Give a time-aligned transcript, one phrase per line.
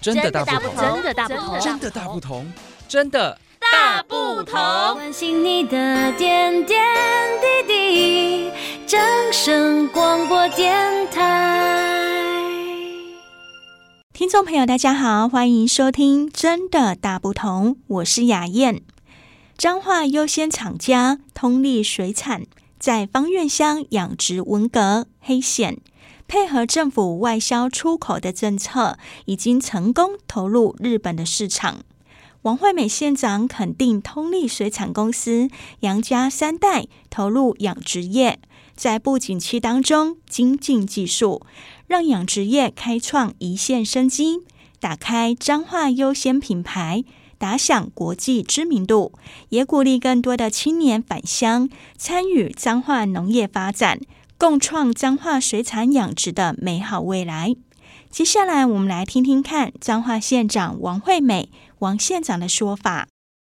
[0.00, 2.52] 真的大不同，真的大不同，真的大不同，
[2.88, 4.54] 真的大不同。
[4.94, 6.80] 关心你的点点
[7.66, 8.50] 滴滴，
[8.86, 9.00] 掌
[9.32, 12.38] 声广播电台。
[14.12, 18.82] 听众朋友，大家好，欢迎收听《真的大不同》，我是雅燕。
[19.56, 22.44] 彰化优先厂家通力水产
[22.78, 25.78] 在芳苑乡养殖文蛤、黑蚬。
[26.28, 31.78] 配合政府外销出口的政策，已经成功投入日本的市场。
[32.42, 35.48] 王惠美县长肯定通力水产公司
[35.80, 38.38] 杨家三代投入养殖业，
[38.76, 41.42] 在不景气当中精进技术，
[41.86, 44.42] 让养殖业开创一线生机，
[44.78, 47.04] 打开彰化优先品牌，
[47.38, 49.12] 打响国际知名度，
[49.48, 53.98] 也鼓励更多的青年返乡参与彰化农业发展。
[54.40, 57.56] 共创彰化水产养殖的美好未来。
[58.08, 63.08] 接下来，我们来听听看彰化县长王惠美王县长的说法。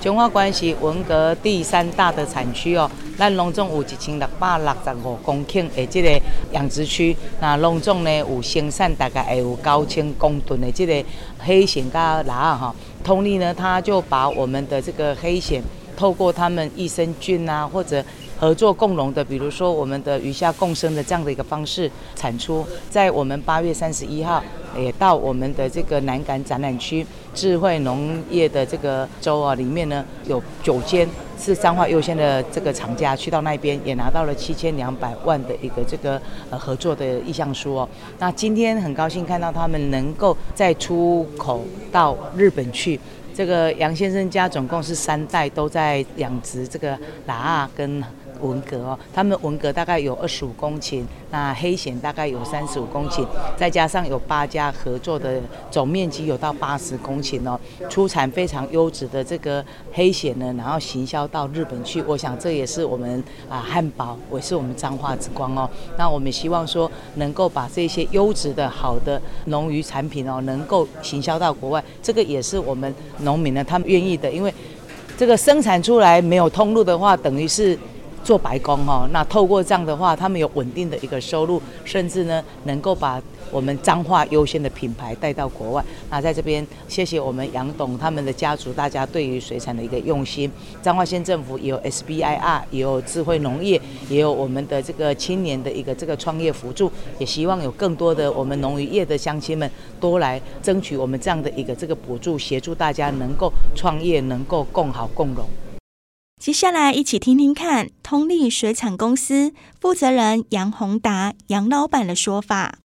[0.00, 11.04] 彰化县是文革第三大的产区哦，咱拢总有一千六百六十五公顷的这个养殖区，那拢总呢有生产大概会有九千公吨的这个
[11.40, 12.76] 黑蚬加辣啊哈。
[13.02, 15.60] 通力呢，他就把我们的这个黑蚬
[15.96, 18.04] 透过他们益生菌啊或者。
[18.38, 24.40] 合作共荣的，比如说我们的鱼虾共生的这样的一个方式产出，在我们八月三十一号
[24.76, 37.88] 也到我们的这个南港展览区智慧农业的这个周啊里面呢，有九间是彰化优先的这个厂家去到那边也拿到了七千两百万的一个这个呃合作的意向书哦。
[38.20, 43.00] 那今天很高兴看到他们能够再出口到日本去。
[43.34, 48.00] 这个杨先生家总共是三代都在养殖这个辣跟。
[48.40, 62.02] 文革哦，他们文革大概有二十五公顷，那黑蚬大概有三十五公顷，再加上有八家合作的，总面积有到八十公顷哦，出产非常优质的这个黑蚬呢，然后行销到日本去。
[62.02, 65.68] 我想这也是我们啊汉堡，也是我们彰化之光哦。
[65.96, 74.52] 那我们希望说能够把这些优质的好的农渔产品哦，能够行销到国外，这个也是我们农民呢他们愿意的，因为
[75.16, 77.78] 这个生产出来没有通路的话，等于是。
[78.28, 83.18] 做白工哦，那透过这样的话，他们有稳定的一个收入，甚至呢能够把
[83.50, 85.82] 我们彰化优先的品牌带到国外。
[86.10, 90.52] 那在这边，谢谢我们杨董他们的家族，大家对于水产的一个用心。
[90.82, 93.80] 彰化县政府也有 SBIR，也有智慧农业，
[94.10, 105.48] 也有我们的这个青年的一个这个创业辅助，也希望有更多的我们农渔业的乡亲们多来争取我们这样的一个这个补助，协助大家能够创业，能够共好共荣。
[106.38, 112.78] 接下来一起听听看通力水产公司负责人杨宏达杨老板的说法。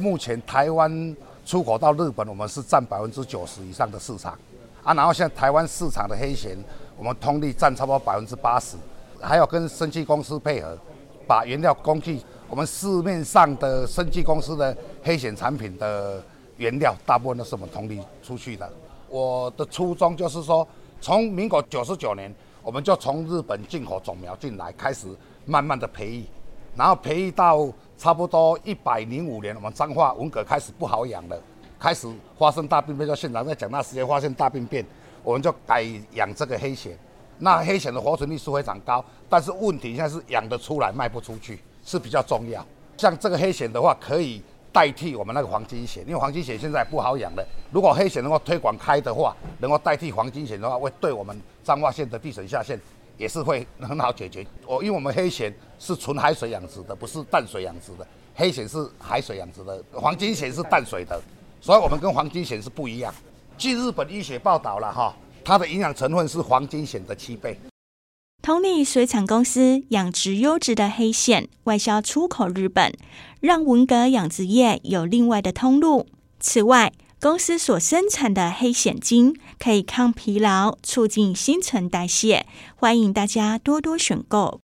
[0.00, 4.32] 目前台湾出口到日本，我们是占百分之九十以上的市场
[4.82, 4.94] 啊。
[4.94, 6.56] 然后现在台湾市场的黑蚬，
[6.96, 8.78] 我们通力占差不多百分之八十，
[9.20, 10.76] 还有跟生技公司配合，
[11.26, 16.24] 把原料工具，我们市面上的生技公司的黑蚬产品的
[16.56, 18.72] 原料，大部分都是我们通力出去的。
[19.10, 20.66] 我的初衷就是说，
[21.02, 22.34] 从民国九十九年。
[22.62, 25.06] 我们就从日本进口种苗进来，开始
[25.44, 26.24] 慢慢的培育，
[26.76, 31.40] 然后培育到差不多一百零五年，我们彰化文革开始不好养了，
[31.78, 32.08] 开始
[32.38, 33.08] 发生大病变。
[33.08, 34.84] 就县长在讲那时间发现大病变，
[35.22, 35.82] 我们就改
[36.12, 36.90] 养这个黑蚬。
[37.38, 42.64] 那黑蚬的活存率是非常高，但是问题现在是养得出来卖不出去，是比较重要。
[42.96, 44.42] 像这个黑蚬的话，可以。
[44.78, 47.44] 代替我们那个黄金蚬，因为黄金蚬现在不好养了。
[47.72, 52.80] 如果黑蚬能够推广开的话，能够代替黄金蚬的话，会对我们彰化县的地层下线
[53.16, 54.46] 也是会很好解决。
[54.64, 58.06] 我，因为我们黑蚬是纯海水养殖的，不是淡水养殖的。
[58.36, 61.20] 黑蚬是海水养殖的，黄金蚬是淡水的，
[61.60, 63.12] 所以我们跟黄金蚬是不一样。
[63.56, 65.12] 据日本医学报道了哈，
[65.44, 67.58] 它的营养成分是黄金蚬的七倍。
[68.48, 72.94] 通力水产公司养殖优质的黑蚬，外销出口日本，
[73.40, 76.06] 让文革养殖业有另外的通路。
[76.40, 84.60] 此外，公司所生产的黑蚬精可以抗疲劳，促进新陈代谢，欢迎大家多多选购。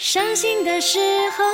[0.00, 0.98] 伤心的时
[1.30, 1.44] 候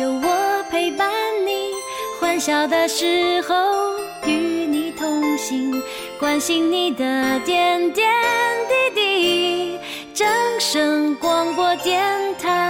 [0.00, 1.10] 有我陪伴
[1.44, 1.72] 你，
[2.20, 3.56] 欢笑的时候
[5.40, 5.82] 心。
[6.18, 8.06] 关心你的点点
[8.68, 9.78] 滴滴，
[10.12, 10.28] 掌
[10.60, 12.02] 声广播电
[12.38, 12.69] 台。